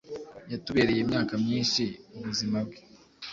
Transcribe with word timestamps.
Yatubereye 0.51 0.99
imyaka 1.01 1.33
myinhi, 1.43 1.85
ubuzima 2.17 2.57
bwe 2.67 2.79